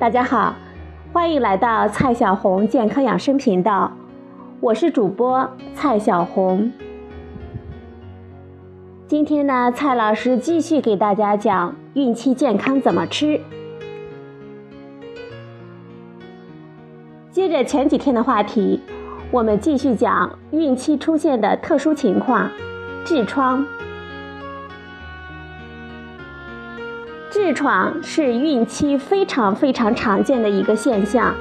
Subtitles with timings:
[0.00, 0.54] 大家好，
[1.12, 3.92] 欢迎来到蔡小红健康养生频道，
[4.58, 6.72] 我是主播蔡小红。
[9.06, 13.38] 今天呢，蔡老师继续给大家讲孕期健康怎么吃。
[17.30, 18.80] 接着前几天的话题，
[19.30, 22.48] 我们继续讲孕期出现的特殊情况——
[23.04, 23.62] 痔疮。
[27.40, 31.34] 痔疮是孕期非常非常常见的一个现象，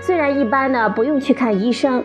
[0.00, 2.04] 虽然一般呢不用去看医生，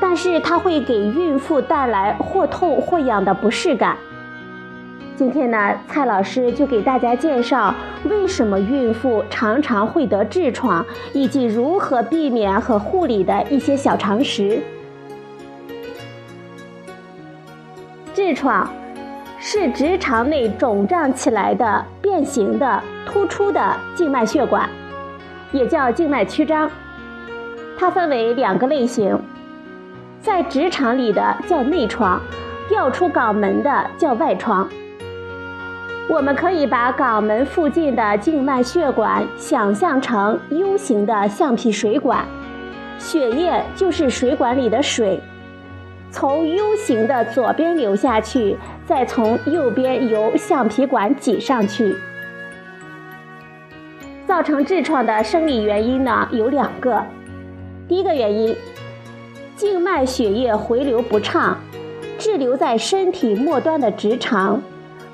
[0.00, 3.96] 但是它会给孕妇带来或痛或痒的不适感。
[5.14, 7.72] 今天呢，蔡老师就给大家介绍
[8.04, 14.60] 为什么孕妇常常会得痔疮，以及如何避免和护理的一些小常识。
[18.16, 18.68] 痔疮。
[19.48, 24.68] 是直肠内肿胀起来的变形的突出的静脉血管，
[25.52, 26.68] 也叫静脉曲张。
[27.78, 29.16] 它分为两个类型，
[30.20, 32.20] 在直肠里的叫内疮，
[32.68, 34.68] 掉出肛门的叫外疮。
[36.10, 42.24] 我们可以把肛门附近的静脉血管想象成 U 型的橡皮水管，
[42.98, 45.22] 血液就是水管里的水。
[46.10, 51.94] 从 U 型的左边流下去，再从右边由橡皮管挤上去。
[54.26, 57.02] 造成痔疮的生理原因呢有两个，
[57.86, 58.56] 第一个原因，
[59.54, 61.56] 静脉血液回流不畅，
[62.18, 64.60] 滞留在身体末端的直肠，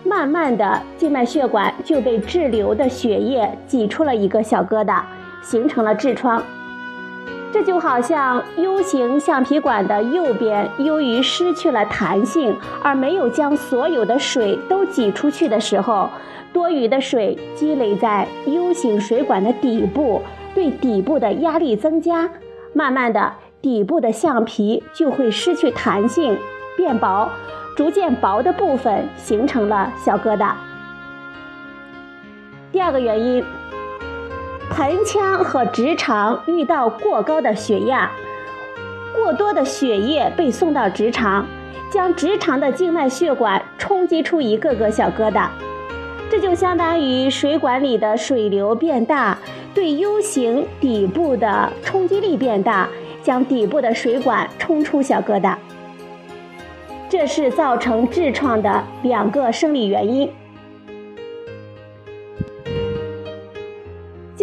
[0.04, 5.02] 慢慢的静脉血管就被滞留的血液挤出了一个小疙瘩，
[5.42, 6.42] 形成了痔疮。
[7.53, 16.08] 这就好像 U 型橡皮管的右边，由于失去了弹性，而没有将所有的水都挤出去的时候，
[16.51, 20.23] 多余的水积累在 U 型水管的底部，
[20.55, 22.30] 对底部的压力增加，
[22.73, 26.39] 慢慢的，底部的橡皮就会失去弹性，
[26.74, 27.29] 变薄，
[27.77, 30.52] 逐渐薄的部分形成了小疙瘩。
[32.73, 33.45] 第二个原因。
[34.70, 38.11] 盆腔和直肠遇到过高的血压，
[39.14, 41.46] 过多的血液被送到直肠，
[41.90, 45.48] 将直肠的静脉血管冲击出一个个小疙瘩，
[46.30, 49.36] 这就相当于水管里的水流变大，
[49.74, 52.89] 对 U 型底部的冲击力变大，
[53.23, 55.55] 将底部的水管冲出小疙瘩。
[57.11, 60.30] 这是造成痔疮的两个生理原因。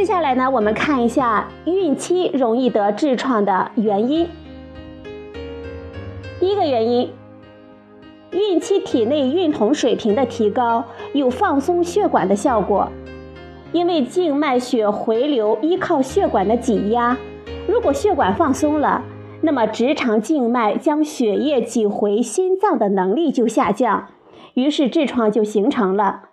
[0.09, 4.27] 下来呢，我们看一下孕期容易得痔疮的原因。
[6.39, 7.11] 第一个原因，
[8.31, 10.83] 孕期体内孕酮水平的提高
[11.13, 12.89] 有放松血管的效果，
[13.71, 17.15] 因为静脉血回流依靠血管的挤压，
[17.67, 19.03] 如果血管放松了，
[19.41, 24.07] 那么直肠静脉将血液挤回心脏的能力就下降，
[24.55, 26.28] 于是痔疮就形成了。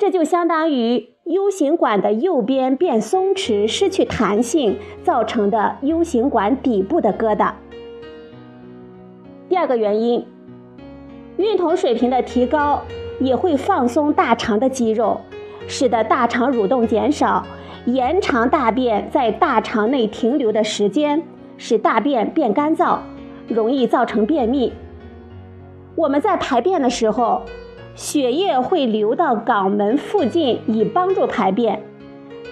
[0.00, 1.10] 这就相当于。
[1.24, 7.52] U 型管的右边变松弛，失去弹性造成的 U 型管底部的疙瘩。
[9.48, 10.26] 第二个原因，
[11.36, 12.80] 孕酮水平的提高
[13.20, 15.20] 也会放松大肠的肌肉，
[15.68, 17.44] 使得大肠蠕动减少，
[17.84, 21.22] 延长大便在大肠内停留的时间，
[21.58, 22.98] 使大便变干燥，
[23.46, 24.72] 容易造成便秘。
[25.94, 27.42] 我们在排便的时候。
[28.00, 31.82] 血液会流到肛门附近，以帮助排便。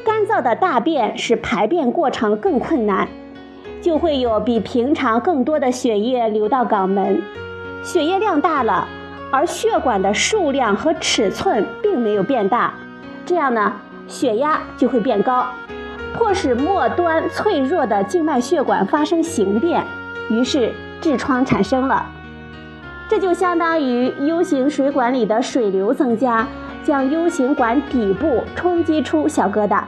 [0.05, 3.09] 干燥的大便使排便过程更困难，
[3.81, 7.23] 就会有比平常更多的血液流到肛门。
[7.83, 8.87] 血液量大了，
[9.33, 12.75] 而血管的数量和尺寸并没有变大，
[13.25, 13.73] 这样呢，
[14.07, 15.47] 血压就会变高，
[16.13, 19.83] 迫使末端脆弱的静脉血管发生形变，
[20.29, 20.71] 于是
[21.01, 22.05] 痔疮产生了。
[23.09, 26.47] 这就相当于 U 型水管里的水流增加，
[26.85, 29.83] 将 U 型管底部冲击出小疙瘩。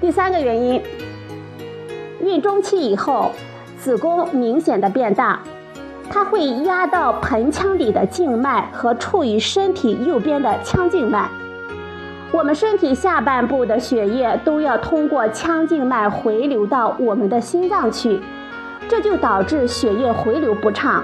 [0.00, 0.82] 第三个原因，
[2.22, 3.32] 孕中期以后，
[3.76, 5.40] 子宫明显的变大，
[6.08, 11.28] 它会压到盆腔里的静脉和处于身体右边的腔静脉。
[12.32, 18.20] 我们身体下半部的血液都要通过腔静脉回流到我们的心脏去。
[18.88, 21.02] 这就导致血液回流不畅，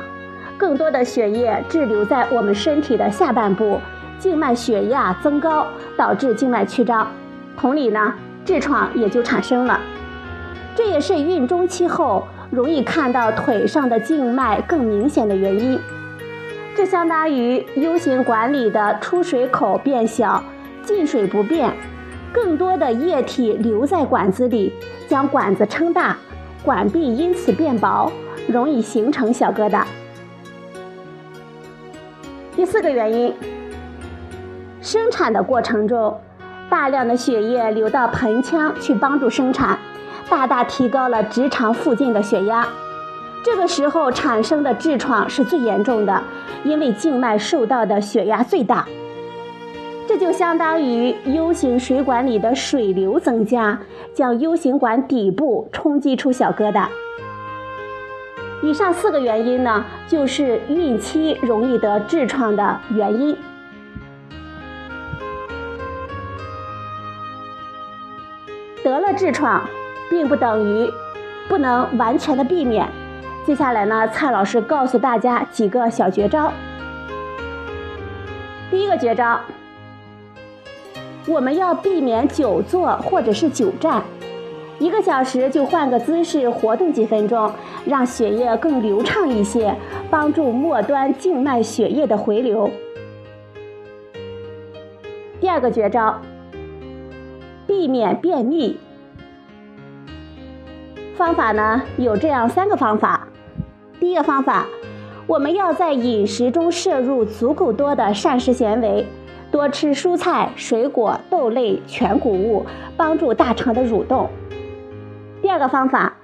[0.56, 3.80] 更多的血液滞留在我们身体的下半部，
[4.18, 7.10] 静脉血压增高，导致静脉曲张。
[7.56, 8.14] 同理呢，
[8.46, 9.80] 痔疮也就产生了。
[10.74, 15.78] 这也是孕中期后容易看到腿上的静脉更明显的原因。
[16.74, 20.42] 这相当于 U 型管里的出水口变小，
[20.82, 21.74] 进水不变，
[22.32, 24.72] 更多的液体留在管子里，
[25.06, 26.16] 将管子撑大，
[26.64, 28.10] 管壁因此变薄，
[28.46, 29.84] 容易形成小疙瘩。
[32.54, 33.34] 第四个原因，
[34.80, 36.20] 生产的过程中，
[36.70, 39.76] 大量的血液流到盆腔去帮助生产，
[40.30, 42.68] 大大提高了直肠附近的血压。
[43.44, 46.22] 这个时候产生的痔疮是最严重的，
[46.62, 48.86] 因为静脉受到的血压最大。
[50.08, 53.78] 这就相当于 U 型水管里的水流增加，
[54.12, 56.86] 将 U 型管底部冲击出小疙瘩。
[58.62, 63.36] 以上四个原因呢，就是孕期容易得痔疮的原因。
[68.84, 69.62] 得了痔疮，
[70.10, 70.90] 并不等于
[71.48, 72.86] 不能完全的避免。
[73.46, 76.52] 接下来呢，蔡老师告诉大家几个小绝招。
[78.70, 79.40] 第一个绝招，
[81.26, 84.02] 我们要避免久坐或者是久站，
[84.78, 87.52] 一个小时就换个姿势活动几分钟，
[87.86, 89.76] 让血液更流畅一些，
[90.10, 92.68] 帮助末端静脉血液的回流。
[95.40, 96.20] 第二个绝招，
[97.66, 98.78] 避免便秘。
[101.14, 103.28] 方法呢有这样三个方法。
[104.00, 104.66] 第一个方法，
[105.28, 109.06] 我们要在饮食中摄入足够多的膳食纤维，
[109.52, 112.64] 多吃蔬菜、水果、豆类、全谷物，
[112.96, 114.30] 帮助大肠的蠕动。
[115.42, 116.14] 第二个方法，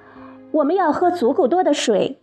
[0.51, 2.19] 我们要喝足够多的水。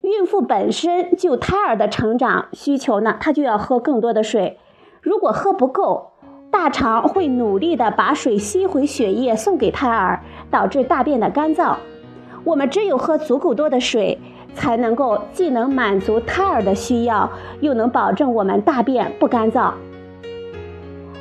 [0.00, 4.58] 孕妇本身就胎儿的成长需求呢，她就要喝更多的水。
[5.00, 6.10] 如果喝不够，
[6.50, 11.76] 大肠会努力的把水吸回血液送给胎儿，导致大便的干燥。
[12.42, 14.18] 我们只有喝足够多的水。
[14.54, 17.30] 才能够既能满足胎儿的需要，
[17.62, 19.72] 又能保证我们大便不干燥。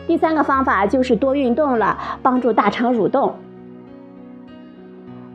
[0.07, 3.35] 第三个方法就是多运动了，帮助大肠蠕动。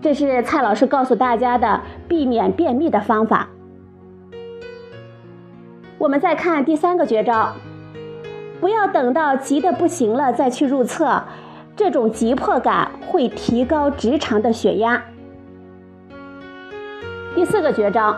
[0.02, 3.48] 这是蔡老师告诉大家的避免便秘的方法。
[5.98, 7.54] 我们再看第三个绝招，
[8.60, 11.24] 不要等到急得不行了再去入厕，
[11.74, 15.02] 这种急迫感会提高直肠的血压。
[17.34, 18.14] 第四个绝招，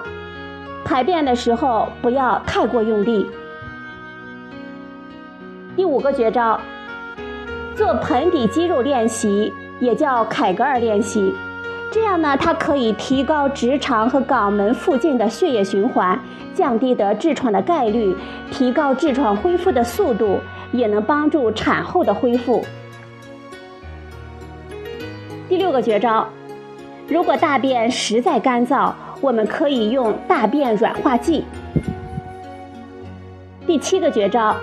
[0.85, 3.27] 排便的时候不要太过用力。
[5.79, 6.59] 第五个绝招，
[7.77, 11.33] 做盆底肌肉练习，也叫凯格尔练习。
[11.93, 16.19] 这样呢，它可以提高直肠和肛门附近的血液循环，
[16.53, 18.17] 降低得痔疮的概率，
[18.51, 20.41] 提高痔疮恢复的速度，
[20.73, 22.65] 也能帮助产后的恢复。
[25.49, 26.27] 第六个绝招，
[27.07, 28.93] 如果大便实在干燥。
[29.21, 31.45] 我们可以用大便软化剂。
[33.67, 34.55] 第七个绝招，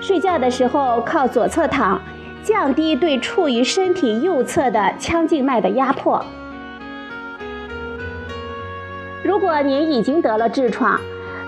[0.00, 2.00] 睡觉的时候靠左侧躺，
[2.42, 6.24] 降低对处于身体右侧的腔静脉的压迫。
[9.24, 11.00] 如果您已经得了痔疮，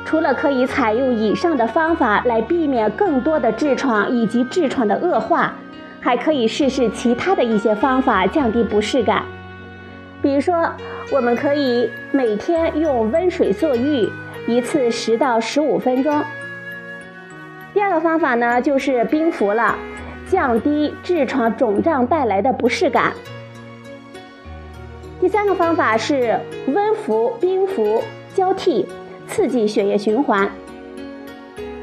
[0.05, 5.55] 除了可以采用以上的方法来避免更多的痔疮以及痔疮的恶化，
[6.01, 9.23] 还可以试试其他的一些方法降低不适感。
[10.21, 10.69] 比如说，
[11.13, 14.09] 我们可以每天用温水坐浴，
[14.49, 16.21] 一次十到十五分钟。
[17.75, 19.77] 第二个方法呢，就是冰敷了，
[20.27, 23.13] 降低痔疮肿胀带来的不适感。
[25.21, 28.03] 第三个方法是温敷、冰敷
[28.35, 28.87] 交替，
[29.27, 30.51] 刺激血液循环。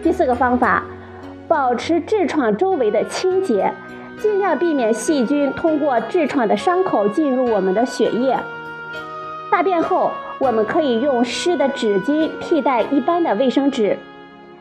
[0.01, 0.83] 第四个方法，
[1.47, 3.71] 保持痔疮周围的清洁。
[4.17, 8.39] 尽量避免细菌通过痔疮的伤口进入我们的血液。
[9.51, 13.97] 大便后，我们可以用湿的纸巾替代一般的卫生纸。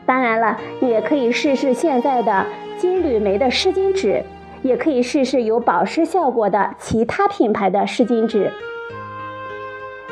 [0.05, 2.45] 当然了，也可以试试现在的
[2.77, 4.23] 金缕梅的湿巾纸，
[4.61, 8.51] 也可以试试有保湿效果的其他品牌的湿巾纸。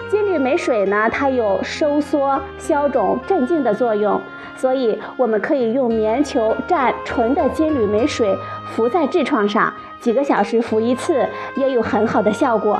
[0.09, 4.19] 金缕梅水呢，它有收缩、消肿、镇静的作用。
[4.55, 8.37] 所以，我们可以用棉球蘸纯的金缕梅水
[8.71, 12.79] 敷在痔疮上，几个小时敷一次，也有很好的效果。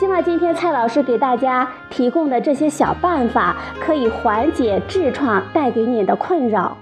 [0.00, 6.74] 希望今天蔡老师给大家提供的这些小办法，可以缓解痔疮带给你的困扰。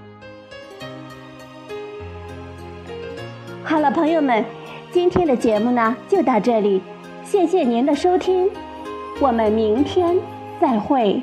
[3.61, 4.45] 好了，朋友们，
[4.89, 6.81] 今天的节目呢就到这里，
[7.25, 8.49] 谢谢您的收听，
[9.19, 10.15] 我们明天
[10.61, 11.21] 再会。